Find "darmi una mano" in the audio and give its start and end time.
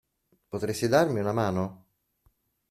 0.87-1.85